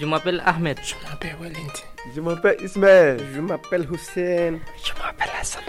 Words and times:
Je 0.00 0.06
m'appelle 0.06 0.42
Ahmed. 0.44 0.78
Je 0.82 0.94
m'appelle 1.08 1.36
Wellington. 1.40 1.84
Je 2.14 2.20
m'appelle 2.20 2.56
Ismaël. 2.62 3.20
Je 3.32 3.40
m'appelle 3.40 3.86
Hussein. 3.92 4.58
Je 4.82 4.92
m'appelle 5.00 5.30
Hassan 5.40 5.62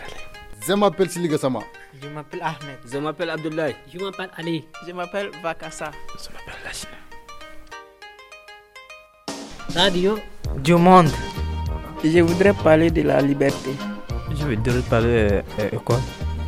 Je 0.67 0.73
m'appelle 0.73 1.09
Siliga 1.11 1.37
Sama. 1.37 1.59
Je 2.01 2.07
m'appelle 2.09 2.41
Ahmed. 2.41 2.79
Je 2.91 2.97
m'appelle 2.97 3.29
Abdoulaye. 3.29 3.75
Je 3.93 3.99
m'appelle 3.99 4.31
Ali. 4.35 4.67
Je 4.87 4.91
m'appelle 4.93 5.29
Vakassa. 5.43 5.91
Je 6.17 6.29
m'appelle 6.33 6.63
Lachina. 6.63 6.97
Radio 9.75 10.17
du 10.63 10.73
monde. 10.73 11.09
Je 12.03 12.19
voudrais 12.21 12.53
parler 12.53 12.89
de 12.89 13.03
la 13.03 13.21
liberté. 13.21 13.71
Je 14.31 14.43
voudrais 14.43 14.81
parler 14.89 15.41
euh, 15.59 15.69
quoi 15.83 15.99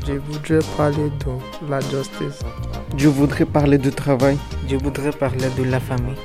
Je 0.08 0.14
voudrais 0.14 0.60
parler 0.76 1.10
de 1.10 1.70
la 1.70 1.80
justice. 1.82 2.40
Je 2.98 3.08
voudrais 3.08 3.46
parler 3.46 3.78
du 3.78 3.92
travail. 3.92 4.38
Je 4.68 4.76
voudrais 4.78 5.12
parler 5.12 5.48
de 5.58 5.64
la 5.64 5.80
famille. 5.80 6.16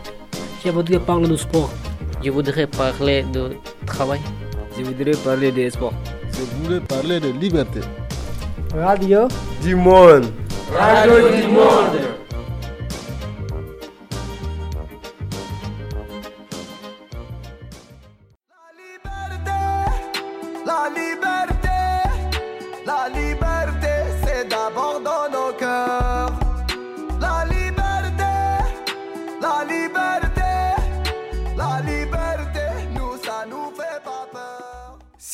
Je 0.65 0.71
voudrais 0.71 1.01
parler 1.01 1.29
du 1.29 1.37
sport. 1.37 1.71
Je 2.23 2.31
voudrais 2.31 2.69
parler 2.69 3.25
de 3.33 3.57
travail. 3.85 4.21
Je 4.79 4.85
voudrais 4.85 5.17
parler 5.25 5.51
des 5.51 5.71
sports. 5.71 5.93
Je 6.33 6.43
voudrais 6.57 6.81
parler 6.81 7.19
de 7.19 7.31
liberté. 7.31 7.81
Radio 8.73 9.27
du 9.61 9.75
monde. 9.75 10.27
Radio 10.73 11.15
du 11.37 11.49
monde. 11.49 12.02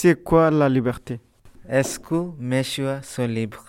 C'est 0.01 0.23
quoi 0.23 0.49
la 0.49 0.69
liberté? 0.69 1.19
Est-ce 1.69 1.99
que 1.99 2.31
mes 2.39 2.63
choix 2.63 3.03
sont 3.03 3.27
libres? 3.27 3.65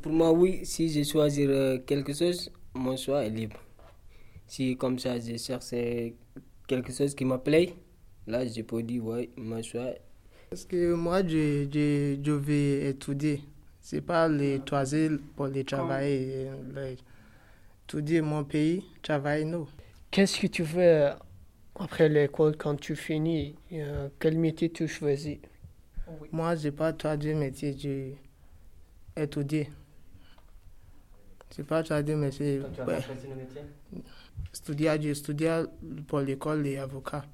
Pour 0.00 0.10
moi, 0.10 0.32
oui. 0.32 0.60
Si 0.64 0.88
je 0.88 1.02
choisis 1.02 1.46
quelque 1.86 2.14
chose, 2.14 2.50
mon 2.72 2.96
choix 2.96 3.26
est 3.26 3.28
libre. 3.28 3.58
Si 4.46 4.74
comme 4.78 4.98
ça, 4.98 5.18
je 5.18 5.36
cherche 5.36 5.74
quelque 6.66 6.90
chose 6.94 7.14
qui 7.14 7.26
me 7.26 7.36
plaît, 7.36 7.74
là, 8.26 8.46
je 8.46 8.62
peux 8.62 8.82
dire, 8.82 9.04
oui, 9.04 9.28
mon 9.36 9.60
choix 9.62 9.90
parce 10.48 10.64
que 10.64 10.94
moi, 10.94 11.20
je, 11.28 11.68
je, 11.70 12.16
je 12.24 12.32
vais 12.32 12.88
étudier. 12.88 13.44
C'est 13.82 14.00
pas 14.00 14.28
les 14.28 14.62
choisir 14.66 15.18
pour 15.36 15.48
les 15.48 15.64
travailler. 15.64 16.48
Les, 16.74 16.96
étudier 17.84 18.22
mon 18.22 18.44
pays, 18.44 18.82
travailler 19.02 19.44
nous. 19.44 19.68
Qu'est-ce 20.10 20.40
que 20.40 20.46
tu 20.46 20.64
fais 20.64 21.10
après 21.80 22.08
l'école 22.08 22.56
quand 22.56 22.76
tu 22.76 22.94
finis 22.94 23.56
euh, 23.72 24.08
Quel 24.18 24.38
métier 24.38 24.70
tu 24.70 24.86
choisis? 24.86 25.38
Moi, 26.32 26.56
je 26.56 26.64
n'ai 26.64 26.72
pas 26.72 26.92
choisi 27.00 27.34
métier, 27.34 27.76
j'ai 27.78 28.16
étudié. 29.16 29.70
Je 31.54 31.62
n'ai 31.62 31.66
pas 31.66 31.84
choisi 31.84 32.14
métier. 32.14 32.60
Tu 32.74 32.80
as 32.80 32.84
ouais. 32.84 33.00
choisi 33.00 33.26
le 33.28 33.34
métier? 33.34 33.62
Studier, 34.52 34.96
j'ai 35.00 35.10
étudié 35.10 35.62
pour 36.06 36.20
l'école 36.20 36.62
des 36.62 36.76
avocats 36.78 37.24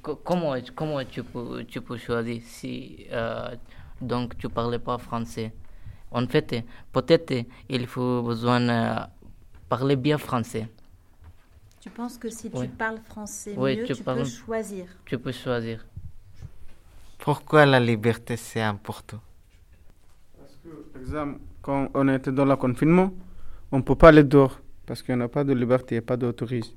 comment, 0.00 0.54
comment 0.74 1.04
tu, 1.04 1.22
peux, 1.22 1.64
tu 1.64 1.80
peux 1.80 1.96
choisir 1.96 2.40
si 2.44 3.06
euh, 3.12 3.54
donc 4.00 4.36
tu 4.38 4.46
ne 4.46 4.52
parlais 4.52 4.78
pas 4.78 4.98
français? 4.98 5.52
En 6.10 6.26
fait, 6.26 6.64
peut-être 6.92 7.34
il 7.68 7.86
faut 7.86 8.22
besoin 8.22 8.60
de 8.60 9.00
parler 9.68 9.96
bien 9.96 10.18
français. 10.18 10.68
Tu 11.80 11.88
penses 11.88 12.18
que 12.18 12.28
si 12.28 12.50
oui. 12.52 12.66
tu 12.66 12.68
parles 12.68 12.98
français 12.98 13.54
oui, 13.56 13.78
mieux, 13.78 13.84
tu, 13.84 13.94
tu 13.94 14.02
parles, 14.02 14.18
peux 14.18 14.24
choisir 14.28 14.84
Tu 15.06 15.18
peux 15.18 15.32
choisir. 15.32 15.86
Pourquoi 17.18 17.64
la 17.64 17.80
liberté 17.80 18.36
c'est 18.36 18.60
important? 18.60 19.20
Parce 20.36 20.58
que, 20.62 20.68
par 20.92 21.00
exemple, 21.02 21.40
quand 21.62 21.88
on 21.94 22.06
était 22.08 22.32
dans 22.32 22.44
le 22.44 22.56
confinement, 22.56 23.12
on 23.72 23.78
ne 23.78 23.82
peut 23.82 23.94
pas 23.94 24.08
aller 24.08 24.24
dehors 24.24 24.60
parce 24.84 25.02
qu'il 25.02 25.16
n'y 25.16 25.22
a 25.22 25.28
pas 25.28 25.42
de 25.42 25.54
liberté, 25.54 25.94
il 25.94 25.98
n'y 25.98 26.04
a 26.04 26.06
pas 26.06 26.18
d'autorisme. 26.18 26.74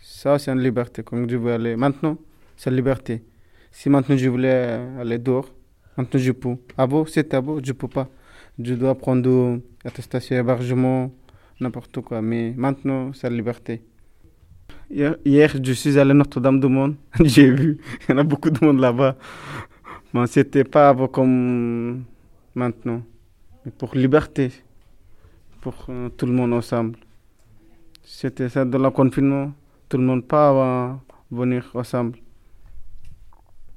Ça, 0.00 0.38
c'est 0.38 0.52
une 0.52 0.60
liberté. 0.60 1.02
Comme 1.02 1.28
je 1.28 1.36
veux 1.36 1.52
aller 1.52 1.74
maintenant, 1.76 2.16
c'est 2.56 2.70
la 2.70 2.76
liberté. 2.76 3.24
Si 3.72 3.88
maintenant 3.90 4.16
je 4.16 4.28
voulais 4.28 4.78
aller 5.00 5.18
dehors, 5.18 5.48
maintenant 5.96 6.20
je 6.20 6.30
peux. 6.30 6.56
Ah 6.78 6.86
bon, 6.86 7.06
c'est 7.06 7.34
à 7.34 7.40
bon, 7.40 7.60
je 7.64 7.72
peux 7.72 7.88
pas. 7.88 8.08
Je 8.58 8.74
dois 8.74 8.94
prendre 8.94 9.58
attestation 9.84 10.36
hébergement, 10.36 11.10
n'importe 11.58 12.00
quoi. 12.02 12.22
Mais 12.22 12.54
maintenant, 12.56 13.12
c'est 13.14 13.28
la 13.28 13.34
liberté. 13.34 13.82
Hier, 14.90 15.16
je 15.62 15.72
suis 15.72 15.98
allé 15.98 16.10
à 16.10 16.14
Notre-Dame-du-Monde. 16.14 16.96
J'ai 17.24 17.50
vu, 17.50 17.78
il 18.02 18.12
y 18.12 18.14
en 18.14 18.18
a 18.18 18.22
beaucoup 18.22 18.50
de 18.50 18.64
monde 18.64 18.80
là-bas. 18.80 19.16
Bon, 20.12 20.26
c'était 20.26 20.64
pas 20.64 20.94
comme 21.08 22.04
maintenant. 22.54 23.02
Mais 23.64 23.72
pour 23.72 23.94
liberté, 23.94 24.52
pour 25.60 25.74
euh, 25.88 26.10
tout 26.10 26.26
le 26.26 26.32
monde 26.32 26.52
ensemble. 26.52 26.98
C'était 28.02 28.48
ça 28.48 28.64
dans 28.64 28.78
le 28.78 28.90
confinement. 28.90 29.52
Tout 29.88 29.96
le 29.96 30.04
monde 30.04 30.24
pas 30.26 30.52
va 30.52 31.00
venir 31.30 31.70
ensemble. 31.74 32.18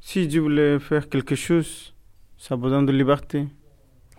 Si 0.02 0.30
je 0.30 0.40
voulais 0.40 0.80
faire 0.80 1.08
quelque 1.10 1.36
chose, 1.36 1.94
ça 2.38 2.54
a 2.54 2.58
besoin 2.58 2.84
de 2.84 2.92
liberté. 2.92 3.48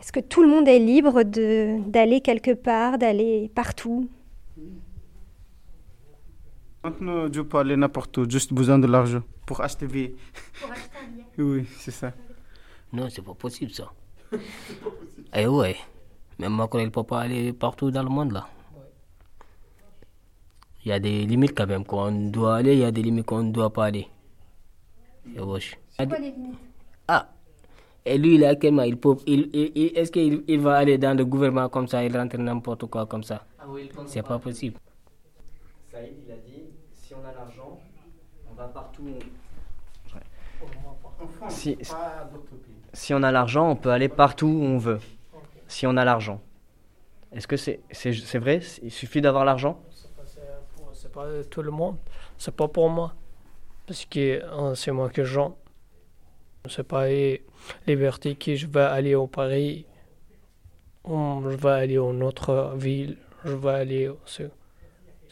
Est-ce 0.00 0.12
que 0.12 0.20
tout 0.20 0.42
le 0.42 0.48
monde 0.48 0.68
est 0.68 0.78
libre 0.78 1.22
d'aller 1.24 2.20
quelque 2.20 2.54
part, 2.54 2.98
d'aller 2.98 3.50
partout? 3.54 4.08
Maintenant, 6.84 7.26
je 7.32 7.40
peux 7.40 7.58
aller 7.58 7.76
n'importe 7.76 8.16
où, 8.18 8.30
juste 8.30 8.52
besoin 8.52 8.78
de 8.78 8.86
l'argent 8.86 9.22
pour 9.46 9.60
acheter 9.60 9.86
billet. 9.86 10.14
Pour 10.60 10.70
acheter 10.70 10.90
un 11.04 11.10
billet 11.10 11.24
Oui, 11.38 11.66
c'est 11.78 11.90
ça. 11.90 12.12
Non, 12.92 13.08
c'est 13.10 13.22
pas 13.22 13.34
possible 13.34 13.72
ça. 13.72 13.92
Eh 15.34 15.46
ouais, 15.46 15.76
même 16.38 16.54
Macron, 16.54 16.78
il 16.78 16.86
ne 16.86 16.90
peut 16.90 17.02
pas 17.02 17.20
aller 17.20 17.52
partout 17.52 17.90
dans 17.90 18.02
le 18.02 18.08
monde 18.08 18.32
là. 18.32 18.48
Il 20.84 20.88
y 20.88 20.92
a 20.92 21.00
des 21.00 21.26
limites 21.26 21.54
quand 21.56 21.66
même. 21.66 21.84
Quand 21.84 22.08
on 22.08 22.30
doit 22.30 22.56
aller, 22.56 22.74
il 22.74 22.80
y 22.80 22.84
a 22.84 22.90
des 22.90 23.02
limites 23.02 23.26
qu'on 23.26 23.42
ne 23.42 23.52
doit 23.52 23.72
pas 23.72 23.86
aller. 23.86 24.08
C'est 25.34 26.08
quoi 26.08 26.18
les 26.18 26.30
limites? 26.30 26.56
Ah, 27.08 27.28
et 28.04 28.16
lui, 28.16 28.42
actuellement, 28.44 28.84
il 28.84 28.96
peut, 28.96 29.16
il, 29.26 29.50
il, 29.52 29.92
est-ce 29.94 30.10
qu'il 30.10 30.42
il 30.48 30.60
va 30.60 30.76
aller 30.78 30.96
dans 30.96 31.14
le 31.16 31.24
gouvernement 31.26 31.68
comme 31.68 31.86
ça, 31.88 32.02
il 32.02 32.16
rentre 32.16 32.38
n'importe 32.38 32.86
quoi 32.86 33.04
comme 33.04 33.22
ça? 33.22 33.44
Ah 33.58 33.64
oui, 33.68 33.90
C'est 34.06 34.22
pas 34.22 34.38
possible. 34.38 34.78
Saïd, 35.90 36.14
il 36.24 36.32
a 36.32 36.36
dit, 36.36 36.62
si 36.94 37.12
on 37.14 37.20
a 37.26 37.32
l'argent, 37.32 37.78
on 38.50 38.54
va 38.54 38.57
partout. 38.68 39.08
Si, 41.48 41.76
si 42.92 43.14
on 43.14 43.22
a 43.22 43.32
l'argent, 43.32 43.70
on 43.70 43.76
peut 43.76 43.90
aller 43.90 44.08
partout 44.08 44.46
où 44.46 44.62
on 44.62 44.78
veut. 44.78 45.00
Si 45.66 45.86
on 45.86 45.96
a 45.96 46.04
l'argent. 46.04 46.40
Est-ce 47.32 47.46
que 47.46 47.56
c'est 47.56 47.80
c'est 47.90 48.38
vrai? 48.38 48.60
Il 48.82 48.90
suffit 48.90 49.20
d'avoir 49.20 49.44
l'argent? 49.44 49.80
C'est 50.92 51.12
pas 51.12 51.26
tout 51.50 51.62
le 51.62 51.70
monde. 51.70 51.96
C'est 52.38 52.54
pas 52.54 52.68
pour 52.68 52.88
moi 52.88 53.14
parce 53.86 54.04
que 54.04 54.42
c'est 54.74 54.92
moi 54.92 55.08
que 55.10 55.24
j'en. 55.24 55.56
C'est 56.68 56.82
pas 56.82 57.06
liberté 57.86 58.34
que 58.34 58.54
je 58.54 58.66
vais 58.66 58.80
aller 58.80 59.14
au 59.14 59.26
Paris, 59.26 59.86
je 61.06 61.56
vais 61.56 61.70
aller 61.70 61.96
à 61.96 62.10
une 62.10 62.22
autre 62.22 62.74
ville, 62.76 63.16
je 63.44 63.52
vais 63.54 63.70
aller. 63.70 64.10
C'est 64.26 64.50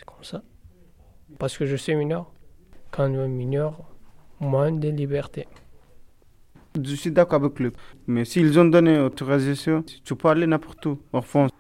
comme 0.07 0.25
ça. 0.25 0.43
Parce 1.39 1.59
que 1.59 1.67
je 1.67 1.77
suis 1.77 1.95
mineur. 1.95 2.31
Quand 2.97 3.11
on 3.11 3.25
est 3.25 3.29
mineur, 3.29 3.75
moins 4.41 4.73
de 4.73 4.89
liberté. 4.89 5.47
Je 6.83 6.95
suis 6.95 7.11
d'accord 7.11 7.45
avec 7.45 7.61
lui. 7.61 7.71
Mais 8.07 8.25
s'ils 8.25 8.59
ont 8.59 8.65
donné 8.65 8.99
autorisation, 8.99 9.83
tu 9.83 10.17
peux 10.17 10.29
aller 10.29 10.47
n'importe 10.47 10.87
où, 10.87 10.99
en 11.13 11.21
France. 11.21 11.51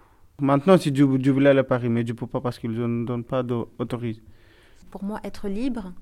Maintenant, 0.41 0.79
si 0.79 0.91
tu, 0.91 1.05
tu 1.23 1.31
voulais 1.31 1.51
aller 1.51 1.59
à 1.59 1.65
Paris, 1.65 1.91
mais 1.91 2.07
je 2.07 2.13
ne 2.13 2.17
peux 2.17 2.27
pas 2.27 2.41
parce 2.41 2.59
qu'ils 2.59 2.73
ne 2.73 3.05
donnent 3.05 3.25
pas 3.25 3.43
d'autorisation. 3.43 4.25
Pour 4.91 5.05
moi, 5.05 5.21
être 5.25 5.47
libre, 5.49 5.93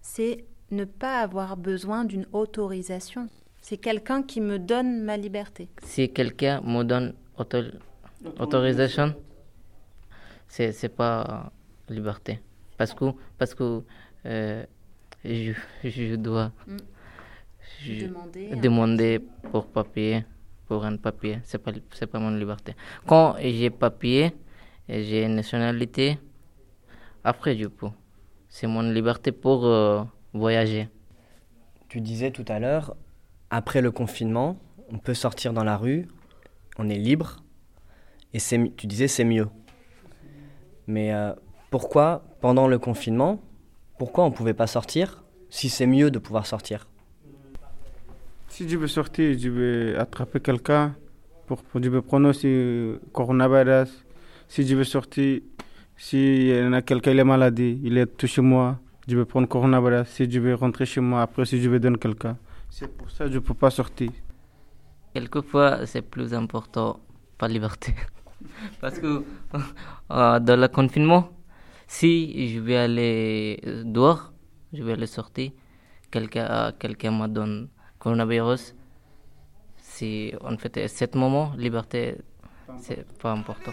c'est 0.00 0.46
ne 0.70 0.84
pas 0.84 1.20
avoir 1.20 1.58
besoin 1.58 2.06
d'une 2.06 2.26
autorisation. 2.32 3.28
C'est 3.60 3.76
quelqu'un 3.76 4.22
qui 4.22 4.40
me 4.40 4.58
donne 4.58 5.02
ma 5.02 5.18
liberté. 5.18 5.68
Si 5.82 6.10
quelqu'un 6.10 6.62
me 6.62 6.82
donne 6.84 7.14
auto 7.38 7.58
autorisation, 8.38 9.14
c'est 10.48 10.72
c'est 10.72 10.88
pas 10.88 11.52
liberté. 11.88 12.40
Parce 12.76 12.92
que 12.94 13.06
parce 13.38 13.54
que 13.54 13.82
euh, 14.26 14.64
je, 15.24 15.52
je 15.84 16.14
dois 16.16 16.52
mm. 16.66 16.76
je 17.82 18.06
demander, 18.06 18.56
demander 18.56 19.20
pour 19.50 19.66
papier 19.66 20.24
pour 20.66 20.84
un 20.84 20.96
papier. 20.96 21.40
C'est 21.44 21.58
pas 21.58 21.72
c'est 21.92 22.06
pas 22.06 22.18
mon 22.18 22.30
liberté. 22.30 22.74
Quand 23.06 23.36
j'ai 23.38 23.70
papier, 23.70 24.32
j'ai 24.88 25.28
nationalité, 25.28 26.18
après 27.22 27.56
je 27.56 27.66
peux 27.66 27.88
c'est 28.48 28.68
mon 28.68 28.82
liberté 28.82 29.32
pour 29.32 29.66
euh, 29.66 30.04
voyager. 30.32 30.88
Tu 31.88 32.00
disais 32.00 32.30
tout 32.30 32.44
à 32.46 32.60
l'heure, 32.60 32.96
après 33.50 33.80
le 33.80 33.90
confinement, 33.90 34.56
on 34.90 34.98
peut 34.98 35.14
sortir 35.14 35.52
dans 35.52 35.64
la 35.64 35.76
rue, 35.76 36.06
on 36.78 36.88
est 36.88 36.98
libre, 36.98 37.42
et 38.32 38.38
tu 38.76 38.86
disais 38.86 39.08
c'est 39.08 39.24
mieux. 39.24 39.48
Mais 40.86 41.12
euh, 41.12 41.32
pourquoi, 41.70 42.22
pendant 42.40 42.68
le 42.68 42.78
confinement, 42.78 43.40
Pourquoi 43.98 44.24
on 44.24 44.30
ne 44.30 44.34
pouvait 44.34 44.54
pas 44.54 44.66
sortir 44.66 45.24
si 45.50 45.68
c'est 45.68 45.86
mieux 45.86 46.10
de 46.10 46.18
pouvoir 46.18 46.46
sortir? 46.46 46.86
Si 48.48 48.68
je 48.68 48.76
veux 48.76 48.88
sortir, 48.88 49.38
je 49.38 49.48
veux 49.48 49.98
attraper 49.98 50.40
quelqu'un, 50.40 50.94
pour, 51.46 51.62
pour, 51.62 51.82
je 51.82 51.88
veux 51.88 52.02
prendre 52.02 52.28
aussi 52.28 52.94
coronavirus. 53.12 54.04
Si 54.48 54.66
je 54.66 54.74
veux 54.76 54.84
sortir, 54.84 55.40
si 55.96 56.48
y 56.48 56.62
en 56.62 56.72
a 56.72 56.82
quelqu'un 56.82 57.12
qui 57.12 57.18
est 57.18 57.24
malade, 57.24 57.58
il 57.58 57.98
est 57.98 58.06
tout 58.06 58.26
chez 58.26 58.42
moi, 58.42 58.78
je 59.08 59.16
vais 59.16 59.24
prendre 59.24 59.48
coronavirus. 59.48 60.08
Si 60.08 60.30
je 60.30 60.40
veux 60.40 60.54
rentrer 60.54 60.86
chez 60.86 61.00
moi, 61.00 61.22
après 61.22 61.44
si 61.44 61.60
je 61.60 61.68
vais 61.68 61.80
donner 61.80 61.98
quelqu'un. 61.98 62.36
C'est 62.70 62.88
pour 62.96 63.10
ça 63.10 63.24
que 63.24 63.30
je 63.30 63.36
ne 63.36 63.40
peux 63.40 63.54
pas 63.54 63.70
sortir. 63.70 64.10
Quelquefois, 65.12 65.86
c'est 65.86 66.02
plus 66.02 66.34
important 66.34 67.00
la 67.40 67.48
liberté. 67.48 67.94
Parce 68.80 68.98
que 68.98 69.22
euh, 70.10 70.40
dans 70.40 70.60
le 70.60 70.68
confinement, 70.68 71.28
si 71.86 72.48
je 72.54 72.60
vais 72.60 72.76
aller 72.76 73.60
dehors, 73.84 74.32
je 74.72 74.82
vais 74.82 74.92
aller 74.92 75.06
sortir, 75.06 75.50
quelqu'un 76.10 76.72
quelqu'un 76.78 77.10
me 77.10 77.26
donne 77.26 77.68
coronavirus, 77.98 78.74
si 79.76 80.32
on 80.40 80.56
fait 80.58 80.88
cet 80.88 81.14
moment, 81.14 81.52
liberté, 81.56 82.16
c'est 82.78 83.06
pas 83.18 83.32
important. 83.32 83.72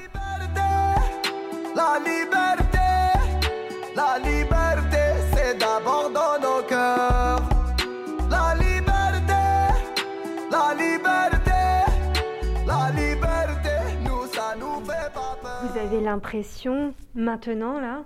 La 1.75 1.99
liberté, 1.99 2.77
la 3.95 4.19
liberté, 4.19 4.70
l'impression, 16.11 16.93
maintenant 17.15 17.79
là, 17.79 18.03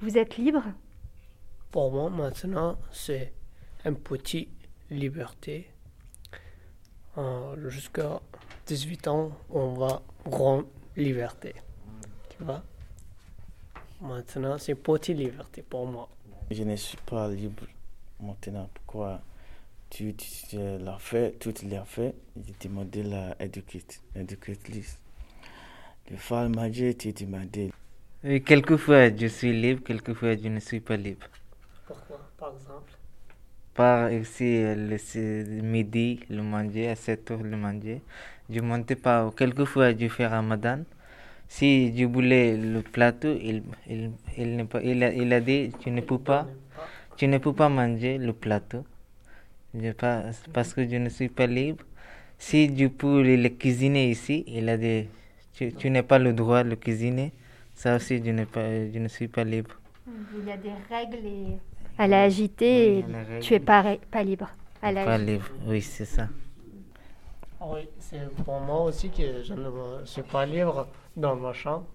vous 0.00 0.18
êtes 0.18 0.36
libre? 0.36 0.62
Pour 1.70 1.90
moi, 1.90 2.10
maintenant, 2.10 2.78
c'est 2.92 3.32
une 3.84 3.96
petite 3.96 4.50
liberté. 4.90 5.70
Euh, 7.16 7.70
Jusqu'à 7.70 8.20
18 8.66 9.08
ans, 9.08 9.32
on 9.50 9.72
va 9.72 10.02
grande 10.26 10.66
liberté. 10.96 11.54
Tu 12.30 12.44
vois? 12.44 12.62
Maintenant, 14.02 14.58
c'est 14.58 14.74
petite 14.74 15.16
liberté 15.16 15.62
pour 15.62 15.86
moi. 15.86 16.08
Je 16.50 16.62
ne 16.62 16.76
suis 16.76 16.98
pas 16.98 17.28
libre 17.28 17.64
maintenant. 18.20 18.68
Pourquoi 18.74 19.22
tu, 19.90 20.14
tu 20.14 20.56
l'as 20.56 20.98
fait, 20.98 21.32
tout 21.38 21.54
l'as 21.70 21.84
fait? 21.84 22.14
J'ai 22.36 22.68
demandé 22.68 23.02
la 23.02 23.34
éducatrice. 23.42 24.98
Le 26.10 26.16
fall 26.16 26.48
m'a 26.48 26.68
dit, 26.68 26.94
tu 26.96 27.12
demandé. 27.12 27.70
Oui, 28.24 28.42
quelquefois 28.42 29.14
je 29.14 29.26
suis 29.26 29.52
libre, 29.52 29.82
quelquefois 29.84 30.36
je 30.36 30.48
ne 30.48 30.58
suis 30.58 30.80
pas 30.80 30.96
libre. 30.96 31.26
Pourquoi, 31.86 32.18
par 32.38 32.52
exemple? 32.54 32.92
Par 33.74 34.12
ici, 34.12 34.62
le 34.62 35.62
midi, 35.62 36.20
le 36.30 36.42
manger, 36.42 36.88
à 36.88 36.96
7 36.96 37.30
heures, 37.30 37.42
le 37.42 37.56
manger. 37.56 38.00
Je 38.50 38.60
montais 38.60 38.96
pas. 38.96 39.30
Quelquefois, 39.36 39.94
je 39.96 40.08
fais 40.08 40.26
ramadan. 40.26 40.80
Si 41.48 41.96
je 41.96 42.04
voulais 42.04 42.56
le 42.56 42.82
plateau, 42.82 43.34
il, 43.40 43.62
il, 43.88 44.10
il, 44.36 44.66
pas, 44.66 44.82
il, 44.82 45.02
a, 45.04 45.12
il 45.12 45.32
a 45.32 45.40
dit 45.40 45.72
tu 45.80 45.90
ne 45.90 46.00
peux 46.00 46.18
pas, 46.18 46.46
tu 47.16 47.28
ne 47.28 47.38
peux 47.38 47.52
pas 47.52 47.68
manger 47.68 48.18
le 48.18 48.32
plateau. 48.32 48.84
Je 49.74 49.92
pas, 49.92 50.24
parce 50.52 50.74
que 50.74 50.88
je 50.88 50.96
ne 50.96 51.08
suis 51.08 51.28
pas 51.28 51.46
libre. 51.46 51.84
Si 52.38 52.74
je 52.76 52.86
peux 52.86 53.22
le 53.22 53.48
cuisiner 53.50 54.10
ici, 54.10 54.44
il 54.46 54.68
a 54.68 54.76
dit 54.76 55.06
tu, 55.58 55.72
tu 55.72 55.90
n'as 55.90 56.04
pas 56.04 56.20
le 56.20 56.32
droit 56.32 56.62
de 56.62 56.70
le 56.70 56.76
cuisiner. 56.76 57.32
Ça 57.74 57.96
aussi, 57.96 58.22
je, 58.24 58.44
pas, 58.44 58.90
je 58.92 58.98
ne 58.98 59.08
suis 59.08 59.26
pas 59.26 59.42
libre. 59.42 59.70
Il 60.06 60.46
y 60.48 60.52
a 60.52 60.56
des 60.56 60.70
règles 60.88 61.26
et 61.26 61.58
à 61.98 62.06
la 62.06 62.22
agiter, 62.22 63.04
Oui, 63.06 63.40
tu 63.40 63.54
es 63.54 63.58
pas, 63.58 63.96
pas 64.10 64.22
libre. 64.22 64.48
À 64.80 64.92
la 64.92 65.04
Pas 65.04 65.18
libre, 65.18 65.46
oui, 65.66 65.82
c'est 65.82 66.04
ça. 66.04 66.28
Oui, 67.60 67.80
c'est 67.98 68.32
pour 68.44 68.60
moi 68.60 68.82
aussi 68.82 69.10
que 69.10 69.42
je 69.42 69.52
ne 69.54 69.68
suis 70.04 70.22
pas 70.22 70.46
libre 70.46 70.86
dans 71.16 71.34
ma 71.34 71.52
chambre. 71.52 71.86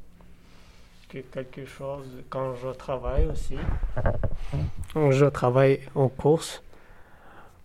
Que 1.07 1.19
quelque 1.19 1.65
chose, 1.65 2.05
quand 2.29 2.55
je 2.55 2.67
travaille 2.69 3.27
aussi, 3.27 3.55
je 4.95 5.25
travaille 5.25 5.79
en 5.95 6.09
course 6.09 6.61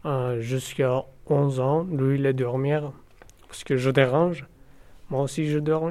euh, 0.05 0.41
jusqu'à 0.41 1.03
11 1.27 1.59
ans. 1.59 1.83
Lui, 1.91 2.21
il 2.21 2.27
est 2.27 2.35
dormir 2.35 2.93
parce 3.49 3.65
que 3.65 3.77
je 3.77 3.91
dérange. 3.91 4.47
Moi 5.11 5.23
aussi, 5.23 5.47
je 5.47 5.59
dors. 5.59 5.91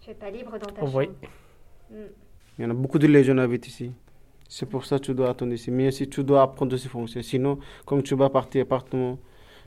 Tu 0.00 0.10
es 0.10 0.14
pas 0.14 0.30
libre 0.30 0.52
dans 0.52 0.66
ta 0.72 0.84
Oui. 0.84 1.06
chambre. 1.06 1.16
Mm. 1.90 1.94
Il 2.58 2.62
y 2.62 2.66
en 2.66 2.70
a 2.70 2.74
beaucoup 2.74 2.98
de 2.98 3.06
légions 3.06 3.38
habitent 3.38 3.68
ici. 3.68 3.92
C'est 4.48 4.66
pour 4.66 4.84
ça 4.84 4.98
que 4.98 5.04
tu 5.04 5.14
dois 5.14 5.30
attendre 5.30 5.52
ici. 5.52 5.70
Mais 5.70 5.90
si 5.92 6.08
tu 6.08 6.24
dois 6.24 6.42
apprendre 6.42 6.76
ces 6.76 6.88
fonctions. 6.88 7.22
Sinon, 7.22 7.58
quand 7.86 8.02
tu 8.02 8.14
vas 8.16 8.28
partir 8.28 8.62
appartement, 8.62 9.18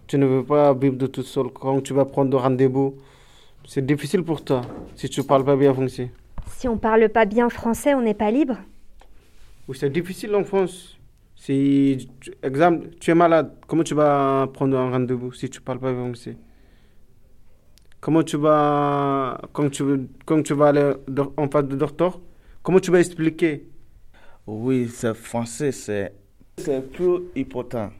tu 0.08 0.18
ne 0.18 0.26
veux 0.26 0.44
pas 0.44 0.74
vivre 0.74 0.98
de 0.98 1.08
toute 1.08 1.26
seule. 1.26 1.50
Quand 1.52 1.80
tu 1.82 1.94
vas 1.94 2.06
prendre 2.06 2.38
rendez-vous, 2.38 2.98
c'est 3.66 3.86
difficile 3.86 4.24
pour 4.24 4.44
toi 4.44 4.62
si 4.96 5.08
tu 5.10 5.22
ne 5.22 5.26
parles 5.26 5.46
pas 5.46 5.56
bien 5.56 5.74
français. 5.74 6.12
Si 6.48 6.68
on 6.68 6.78
parle 6.78 7.08
pas 7.10 7.26
bien 7.26 7.50
français, 7.50 7.94
on 7.94 8.02
n'est 8.02 8.14
pas 8.14 8.30
libre. 8.30 8.58
Oui, 9.68 9.78
c'est 9.80 9.90
difficile 9.90 10.36
en 10.36 10.44
France. 10.44 10.98
Si, 11.36 12.10
exemple, 12.42 12.90
tu 13.00 13.12
es 13.12 13.16
malade, 13.16 13.54
comment 13.68 13.84
tu 13.84 13.96
vas 13.96 14.48
prendre 14.54 14.78
un 14.78 14.92
rendez-vous 14.92 15.32
si 15.32 15.50
tu 15.50 15.60
ne 15.60 15.64
parles 15.64 15.80
pas 15.80 15.94
bien 15.94 16.04
français? 16.06 16.36
Comment 18.04 18.22
tu 18.22 18.36
vas, 18.36 19.40
quand 19.54 19.70
tu, 19.70 19.82
veux- 19.84 20.10
quand 20.26 20.44
tu 20.44 20.54
vas 20.54 20.68
aller 20.68 20.92
en 21.38 21.48
face 21.50 21.64
du 21.64 21.78
docteur, 21.78 22.20
comment 22.62 22.80
tu 22.82 22.92
vas 22.92 23.00
expliquer? 23.00 23.66
Oui, 24.46 24.90
c'est 24.90 25.14
français, 25.14 25.72
c'est 25.72 26.14
c'est 26.58 26.82
plus 26.92 27.22
important. 27.38 27.92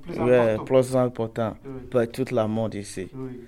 plus 0.00 0.18
ouais, 0.20 0.54
important. 0.54 0.64
plus 0.64 0.96
important 0.96 1.54
Oui. 1.66 1.70
pour 1.90 2.10
tout 2.10 2.24
le 2.34 2.46
monde 2.46 2.74
ici. 2.76 3.10
Oui. 3.14 3.40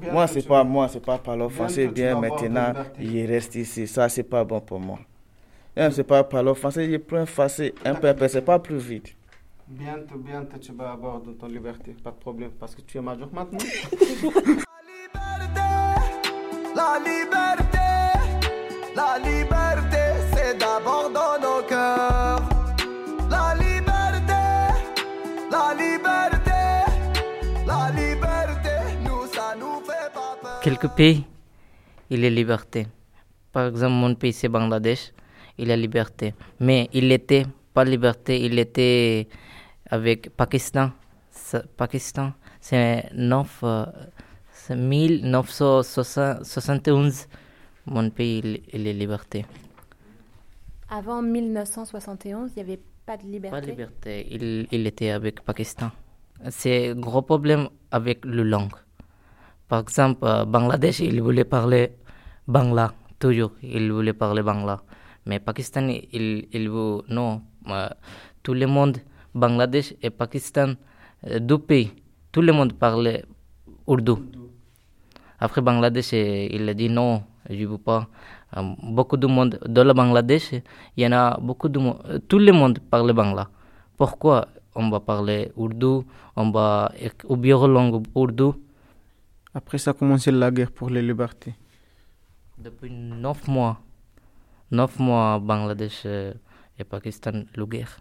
Bien 0.00 0.10
Moi, 0.12 0.26
c'est 0.26 0.44
pas 0.44 0.64
moi, 0.64 0.88
c'est 0.88 1.04
pas 1.04 1.18
parler 1.18 1.48
français 1.50 1.86
bien 1.86 2.20
maintenant. 2.20 2.72
Je 2.98 3.28
reste 3.28 3.54
ici, 3.54 3.86
ça 3.86 4.08
c'est 4.08 4.24
pas 4.24 4.42
bon 4.42 4.60
pour 4.60 4.80
moi. 4.80 4.98
Hein, 5.76 5.92
c'est 5.92 6.02
pas 6.02 6.24
parler 6.24 6.52
français, 6.56 6.90
je 6.90 6.96
prends 6.96 7.26
français 7.26 7.72
un 7.84 7.94
peu, 7.94 8.08
un 8.08 8.14
peu, 8.14 8.26
c'est 8.26 8.42
pas 8.42 8.58
plus 8.58 8.78
vite. 8.78 9.14
Bientôt, 9.68 10.18
bientôt, 10.18 10.58
tu 10.58 10.72
vas 10.72 10.90
avoir 10.90 11.20
de 11.20 11.32
ton 11.32 11.46
liberté, 11.46 11.94
pas 12.02 12.10
de 12.10 12.16
problème, 12.16 12.50
parce 12.58 12.74
que 12.74 12.80
tu 12.80 12.98
es 12.98 13.00
majeur 13.00 13.28
maintenant. 13.32 13.58
La 16.86 16.98
liberté, 17.00 17.88
la 18.94 19.18
liberté, 19.18 20.02
c'est 20.32 20.56
d'abord 20.56 21.10
dans 21.10 21.36
nos 21.44 21.66
cœurs. 21.66 22.48
La 23.28 23.54
liberté, 23.56 24.42
la 25.50 25.74
liberté, 25.74 26.60
la 27.66 27.90
liberté, 27.90 28.74
nous 29.04 29.26
ça 29.34 29.56
nous 29.58 29.80
fait 29.80 30.12
pas 30.14 30.38
peur. 30.40 30.60
Quelques 30.62 30.88
pays, 30.90 31.24
il 32.08 32.24
a 32.24 32.30
liberté. 32.30 32.86
Par 33.50 33.66
exemple, 33.66 33.94
mon 33.94 34.14
pays, 34.14 34.32
c'est 34.32 34.48
Bangladesh, 34.48 35.12
il 35.58 35.72
a 35.72 35.76
liberté. 35.76 36.34
Mais 36.60 36.88
il 36.92 37.10
était 37.10 37.46
pas 37.74 37.84
liberté, 37.84 38.40
il 38.40 38.60
était 38.60 39.26
avec 39.90 40.30
Pakistan. 40.36 40.92
Pakistan, 41.76 42.32
c'est 42.60 43.10
9, 43.12 43.64
c'est 43.64 44.35
1971. 44.70 47.26
Mon 47.86 48.10
pays, 48.10 48.38
il, 48.42 48.62
il 48.72 48.86
est 48.86 48.92
liberté. 48.92 49.44
Avant 50.88 51.20
1971, 51.22 52.52
il 52.56 52.56
n'y 52.56 52.62
avait 52.62 52.80
pas 53.04 53.16
de 53.16 53.24
liberté? 53.24 53.60
Pas 53.60 53.66
liberté, 53.66 54.26
il, 54.30 54.66
il 54.70 54.86
était 54.86 55.10
avec 55.10 55.40
Pakistan. 55.42 55.90
C'est 56.50 56.90
un 56.90 56.94
gros 56.94 57.22
problème 57.22 57.68
avec 57.90 58.24
le 58.24 58.42
langue. 58.42 58.72
Par 59.68 59.80
exemple, 59.80 60.24
euh, 60.24 60.44
Bangladesh, 60.44 61.00
il 61.00 61.20
voulait 61.22 61.44
parler 61.44 61.92
Bangla, 62.46 62.92
toujours, 63.18 63.52
il 63.62 63.90
voulait 63.90 64.12
parler 64.12 64.42
Bangla. 64.42 64.82
Mais 65.26 65.40
Pakistan, 65.40 65.88
il, 65.88 66.46
il 66.52 66.68
veut, 66.70 67.02
non, 67.08 67.42
euh, 67.68 67.88
tout 68.42 68.54
le 68.54 68.66
monde, 68.66 68.98
Bangladesh 69.34 69.94
et 70.02 70.10
Pakistan, 70.10 70.74
euh, 71.26 71.40
deux 71.40 71.58
pays, 71.58 71.90
tout 72.30 72.42
le 72.42 72.52
monde 72.52 72.74
parlait 72.74 73.24
Urdu. 73.88 74.12
Après 75.38 75.60
Bangladesh, 75.60 76.12
il 76.12 76.68
a 76.68 76.74
dit 76.74 76.88
non, 76.88 77.22
je 77.48 77.54
ne 77.54 77.66
veux 77.66 77.78
pas. 77.78 78.08
Euh, 78.56 78.62
beaucoup 78.82 79.16
de 79.16 79.26
monde, 79.26 79.58
dans 79.68 79.84
le 79.84 79.92
Bangladesh, 79.92 80.52
il 80.52 80.62
y 81.02 81.06
en 81.06 81.12
a 81.12 81.38
beaucoup 81.40 81.68
de 81.68 81.78
monde, 81.78 82.22
tout 82.28 82.38
le 82.38 82.52
monde 82.52 82.78
parle 82.78 83.12
Bangla. 83.12 83.48
Pourquoi 83.96 84.48
on 84.74 84.88
va 84.88 85.00
parler 85.00 85.52
Urdu, 85.56 86.06
on 86.36 86.50
va 86.50 86.92
oublier 87.28 87.54
la 87.54 87.66
langue 87.66 88.02
Urdu? 88.14 88.50
Après, 89.54 89.78
ça 89.78 89.90
a 89.90 89.94
commencé 89.94 90.30
la 90.30 90.50
guerre 90.50 90.70
pour 90.70 90.90
les 90.90 91.02
libertés. 91.02 91.54
Depuis 92.58 92.90
neuf 92.90 93.46
mois, 93.48 93.80
neuf 94.70 94.98
mois, 94.98 95.38
Bangladesh 95.38 96.02
euh, 96.06 96.32
et 96.78 96.84
Pakistan, 96.84 97.44
la 97.54 97.64
guerre. 97.64 98.00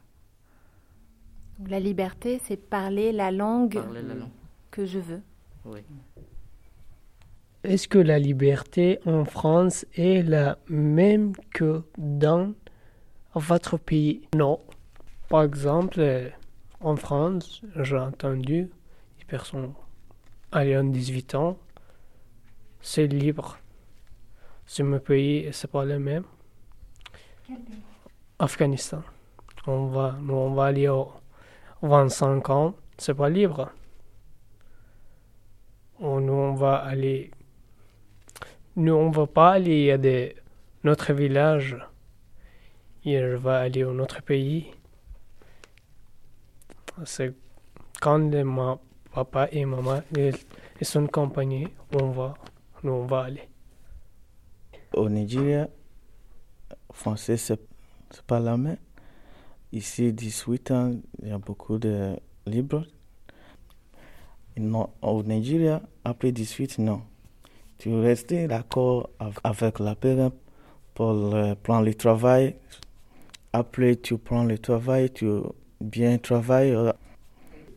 La 1.67 1.79
liberté, 1.79 2.39
c'est 2.43 2.57
parler 2.57 3.11
la 3.13 3.31
langue 3.31 3.75
Parler 3.75 4.01
la 4.01 4.13
langue. 4.15 4.29
que 4.69 4.85
je 4.85 4.99
veux. 4.99 5.21
Oui. 5.65 5.81
Est-ce 7.63 7.87
que 7.87 7.97
la 7.97 8.19
liberté 8.19 8.99
en 9.05 9.25
France 9.25 9.85
est 9.95 10.21
la 10.21 10.59
même 10.69 11.33
que 11.51 11.81
dans 11.97 12.53
votre 13.33 13.77
pays? 13.77 14.27
Non. 14.35 14.59
Par 15.29 15.43
exemple, 15.43 15.99
euh, 15.99 16.29
en 16.79 16.95
France, 16.95 17.63
j'ai 17.77 17.97
entendu 17.97 18.69
des 19.17 19.25
personnes 19.25 19.73
ayant 20.53 20.83
18 20.83 21.35
ans, 21.35 21.57
c'est 22.81 23.07
libre. 23.07 23.57
C'est 24.67 24.83
mon 24.83 24.99
pays, 24.99 25.49
c'est 25.51 25.69
pas 25.69 25.85
le 25.85 25.97
même. 25.97 26.23
Afghanistan. 28.37 29.01
On 29.65 29.87
va, 29.87 30.15
nous, 30.21 30.33
on 30.33 30.53
va 30.53 30.65
aller 30.65 30.87
au 30.87 31.11
25 31.81 32.49
ans, 32.51 32.75
c'est 32.97 33.15
pas 33.15 33.29
libre. 33.29 33.71
On, 35.99 36.27
on 36.27 36.53
va 36.53 36.75
aller. 36.75 37.31
Nous, 38.75 38.93
on 38.93 39.09
va 39.09 39.27
pas 39.27 39.51
aller 39.51 39.91
à 39.91 39.97
des, 39.97 40.35
notre 40.83 41.13
village. 41.13 41.77
Il 43.03 43.35
va 43.35 43.59
aller 43.59 43.83
à 43.83 43.91
notre 43.91 44.21
pays. 44.21 44.71
C'est 47.05 47.33
quand 48.01 48.17
les 48.17 48.43
ma, 48.43 48.79
papa 49.13 49.47
et 49.51 49.65
maman 49.65 50.01
ils, 50.15 50.35
ils 50.79 50.85
sont 50.85 51.05
accompagnés, 51.05 51.67
on 51.93 52.09
va, 52.11 52.33
nous, 52.83 52.91
on 52.91 53.05
va 53.05 53.23
aller. 53.23 53.47
Au 54.93 55.09
Nigeria, 55.09 55.69
français, 56.91 57.37
c'est 57.37 57.59
pas 58.27 58.39
la 58.39 58.57
même. 58.57 58.77
Ici, 59.71 60.13
18 60.13 60.71
ans, 60.71 60.93
il 61.21 61.29
y 61.29 61.31
a 61.31 61.37
beaucoup 61.37 61.77
de 61.77 62.15
libres. 62.45 62.85
Non, 64.57 64.89
au 65.01 65.21
Nigeria, 65.23 65.81
après 66.03 66.31
18, 66.31 66.79
non. 66.79 67.01
Tu 67.77 67.93
restes 67.93 68.33
d'accord 68.33 69.09
av- 69.19 69.39
avec 69.43 69.79
la 69.79 69.95
parent 69.95 70.31
pour 70.93 71.35
prendre 71.61 71.85
le 71.85 71.93
travail. 71.93 72.55
Après, 73.51 73.95
tu 73.97 74.17
prends 74.17 74.43
le 74.45 74.57
travail, 74.57 75.09
tu 75.11 75.27
bien 75.81 76.17
travailles. 76.17 76.75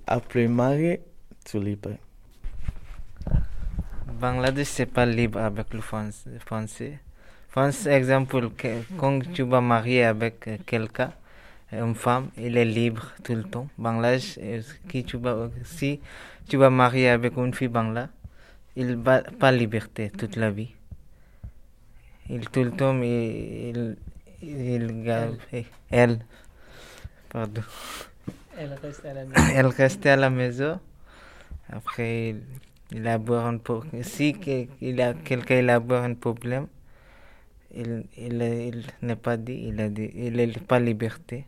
Après 0.07 0.47
marié, 0.47 1.01
tu 1.45 1.59
libre. 1.61 1.91
Bangladesh, 4.21 4.67
c'est 4.69 4.87
pas 4.87 5.07
libre 5.07 5.41
avec 5.41 5.73
le 5.75 5.81
français. 5.81 6.99
France, 7.51 7.87
exemple, 7.87 8.51
quand 8.97 9.21
tu 9.33 9.43
vas 9.43 9.61
marier 9.61 10.05
avec 10.05 10.65
quelqu'un, 10.67 11.13
une 11.73 11.95
femme, 11.95 12.31
il 12.37 12.57
est 12.57 12.65
libre 12.65 13.13
tout 13.23 13.35
le 13.35 13.45
temps. 13.45 13.69
Bangladesh, 13.77 14.39
qui 14.89 15.05
tu 15.05 15.19
vas, 15.19 15.51
si 15.65 16.01
tu 16.49 16.57
vas 16.57 16.71
marier 16.71 17.09
avec 17.11 17.37
une 17.37 17.53
fille 17.53 17.69
bangla, 17.69 18.09
il 18.77 18.97
va 18.97 19.23
pas 19.23 19.53
liberté 19.53 20.11
toute 20.11 20.37
la 20.37 20.51
vie. 20.51 20.75
Il 22.31 22.49
tout 22.49 22.63
le 22.65 22.71
temps, 22.71 22.99
il, 23.03 23.97
il, 24.43 24.73
il 24.73 25.03
garde- 25.03 25.39
eh, 25.53 25.67
elle, 25.91 26.19
pardon. 27.29 27.63
Elle 28.57 28.75
reste 28.83 29.05
à 29.05 29.15
la 29.15 29.25
maison. 29.25 29.43
Elle 29.55 29.67
restait 29.67 30.11
à 30.11 30.17
la 30.17 30.31
maison. 30.31 30.81
Après, 31.71 32.31
il, 32.31 32.43
il 32.93 33.07
a 33.07 33.15
un 33.15 33.59
peu. 33.59 33.81
Si 34.03 34.35
il 34.81 35.01
a 35.01 35.15
quelqu'un 35.15 35.57
il 35.59 35.71
a 35.71 35.77
un 35.77 36.15
problème, 36.15 36.67
il, 37.75 38.05
il, 38.17 38.43
il 38.43 38.85
n'a 39.03 39.17
pas 39.17 39.37
dit, 39.37 39.67
il 39.69 39.81
a 39.81 39.89
dit, 39.89 40.11
il 40.15 40.35
n'est 40.37 40.49
pas 40.49 40.81
liberté. 40.81 41.45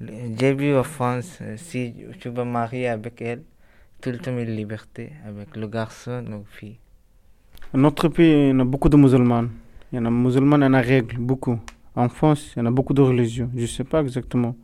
J'ai 0.00 0.54
vu 0.54 0.74
en 0.74 0.82
France, 0.82 1.38
euh, 1.42 1.56
si 1.58 1.94
tu 2.20 2.30
vas 2.30 2.44
marier 2.46 2.88
avec 2.88 3.20
elle, 3.20 3.42
tout 4.00 4.10
le 4.10 4.18
temps 4.18 4.36
est 4.38 4.46
liberté 4.46 5.12
avec 5.26 5.54
le 5.56 5.66
garçon 5.66 6.24
ou 6.32 6.44
fille. 6.48 6.78
Dans 7.74 7.80
notre 7.80 8.08
pays, 8.08 8.32
il 8.32 8.48
y 8.48 8.52
en 8.52 8.60
a 8.60 8.64
beaucoup 8.64 8.88
de 8.88 8.96
musulmans. 8.96 9.44
Il 9.92 9.96
y 9.96 9.98
en 9.98 10.06
a 10.06 10.10
musulmans, 10.10 10.56
il 10.56 10.62
y 10.62 10.66
en 10.66 10.72
a 10.72 10.80
règles, 10.80 11.18
beaucoup. 11.18 11.58
En 11.94 12.08
France, 12.08 12.52
il 12.56 12.60
y 12.60 12.62
en 12.62 12.66
a 12.66 12.70
beaucoup 12.70 12.94
de 12.94 13.02
religions. 13.02 13.50
Je 13.54 13.60
ne 13.60 13.66
sais 13.66 13.84
pas 13.84 14.00
exactement 14.00 14.56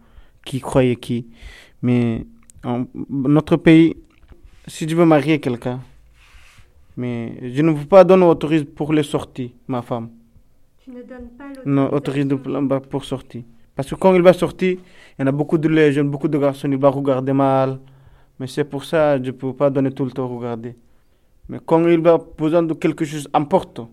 qui 0.42 0.58
croyait 0.58 0.96
qui. 0.96 1.26
Mais 1.82 2.24
en 2.64 2.86
notre 3.10 3.56
pays, 3.56 3.94
si 4.66 4.86
tu 4.86 4.94
veux 4.94 5.04
marier 5.04 5.38
quelqu'un, 5.38 5.80
mais 6.96 7.34
je 7.52 7.60
ne 7.60 7.72
veux 7.72 7.84
pas 7.84 8.04
donner 8.04 8.24
autorise 8.24 8.64
pour 8.64 8.90
les 8.94 9.02
sorties, 9.02 9.52
ma 9.68 9.82
femme. 9.82 10.08
Tu 10.82 10.90
ne 10.92 11.02
donnes 11.02 11.28
pas 11.36 11.44
Non, 11.66 11.92
autorise 11.92 12.26
pour 12.90 13.04
sortir. 13.04 13.42
Parce 13.76 13.90
que 13.90 13.96
quand 13.96 14.14
il 14.14 14.22
va 14.22 14.34
sortir, 14.34 14.78
il 15.18 15.22
y 15.22 15.24
en 15.24 15.28
a 15.28 15.32
beaucoup 15.32 15.58
de 15.58 15.68
les 15.68 15.92
jeunes, 15.92 16.10
beaucoup 16.10 16.28
de 16.28 16.38
garçons, 16.38 16.70
il 16.72 16.78
va 16.78 16.88
regarder 16.90 17.34
mal. 17.34 17.80
Mais 18.40 18.48
c'est 18.48 18.64
pour 18.64 18.84
ça 18.84 19.18
je 19.18 19.24
ne 19.26 19.30
peux 19.32 19.54
pas 19.54 19.70
donner 19.70 19.92
tout 19.92 20.04
le 20.06 20.12
temps 20.12 20.28
regarder. 20.28 20.76
Mais 21.48 21.60
quand 21.64 21.86
il 21.88 22.00
va 22.00 22.18
besoin 22.18 22.62
de 22.62 22.74
quelque 22.74 23.04
chose 23.04 23.28
important, 23.34 23.90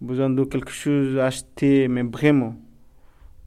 besoin 0.00 0.30
de 0.30 0.44
quelque 0.44 0.70
chose 0.72 1.18
à 1.18 1.26
acheter, 1.26 1.88
mais 1.88 2.02
vraiment, 2.02 2.54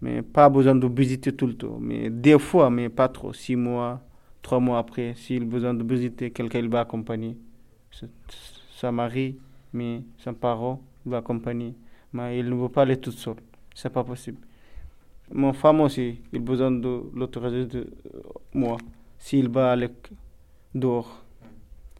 mais 0.02 0.22
pas 0.22 0.50
besoin 0.50 0.76
de 0.76 0.88
visiter 0.88 1.34
tout 1.34 1.48
le 1.48 1.54
temps, 1.56 1.78
mais 1.80 2.10
des 2.10 2.40
fois, 2.40 2.70
mais 2.70 2.90
pas 2.90 3.10
trop, 3.10 3.34
six 3.34 3.56
mois, 3.56 4.02
trois 4.42 4.60
mois 4.60 4.80
après, 4.80 5.14
s'il 5.16 5.44
a 5.44 5.46
besoin 5.46 5.74
de 5.74 5.84
visiter 5.84 6.32
quelqu'un, 6.32 6.60
il 6.60 6.70
va 6.70 6.82
accompagner. 6.82 7.38
Sa- 7.92 8.92
mari, 8.92 9.38
son 10.18 10.34
parent, 10.34 10.82
il 11.06 11.12
va 11.12 11.18
accompagner. 11.18 11.76
Mais 12.14 12.40
il 12.40 12.50
ne 12.50 12.56
veut 12.56 12.70
pas 12.70 12.84
aller 12.84 12.98
toute 12.98 13.18
seule, 13.18 13.36
c'est 13.76 13.92
pas 13.92 14.04
possible. 14.04 14.40
Mon 15.32 15.54
femme 15.54 15.82
aussi, 15.82 16.22
il 16.34 16.40
a 16.40 16.42
besoin 16.42 16.72
de 16.72 17.02
l'autorisation 17.14 17.68
de 17.68 17.80
euh, 18.16 18.22
moi, 18.54 18.78
s'il 19.18 19.50
va 19.50 19.72
aller 19.72 19.90
dehors. 20.74 21.24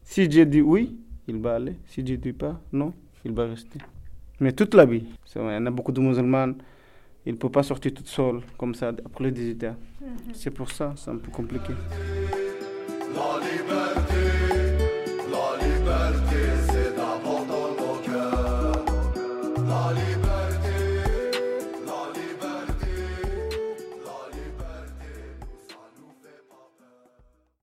Si 0.04 0.30
j'ai 0.30 0.46
dit 0.46 0.62
oui, 0.62 0.98
il 1.28 1.38
va 1.38 1.56
aller. 1.56 1.76
Si 1.86 2.06
je 2.06 2.16
dis 2.16 2.34
pas, 2.34 2.60
non, 2.74 2.94
il 3.24 3.32
va 3.34 3.46
rester. 3.46 3.80
Mais 4.40 4.52
toute 4.52 4.74
la 4.74 4.86
vie. 4.86 5.04
Il 5.36 5.42
y 5.42 5.46
en 5.46 5.66
a 5.66 5.72
beaucoup 5.72 5.92
de 5.92 6.02
musulmans. 6.02 6.54
Il 7.26 7.34
ne 7.34 7.38
peut 7.38 7.50
pas 7.50 7.64
sortir 7.64 7.94
toute 7.94 8.08
seule 8.08 8.42
comme 8.58 8.74
ça 8.74 8.90
après 9.06 9.26
le 9.26 9.32
18 9.32 9.64
heures. 9.66 9.76
Mhm. 10.02 10.08
C'est 10.34 10.52
pour 10.52 10.72
ça, 10.72 10.94
c'est 10.96 11.12
un 11.12 11.18
peu 11.18 11.30
compliqué. 11.30 11.74
La 13.14 13.40
liberté 13.40 14.09